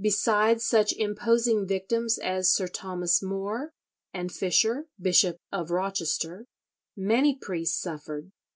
Besides 0.00 0.64
such 0.64 0.94
imposing 0.94 1.66
victims 1.68 2.18
as 2.18 2.50
Sir 2.50 2.68
Thomas 2.68 3.22
More, 3.22 3.74
and 4.14 4.32
Fisher, 4.32 4.86
Bishop 4.98 5.36
of 5.52 5.70
Rochester, 5.70 6.46
many 6.96 7.36
priests 7.38 7.78
suffered. 7.78 8.30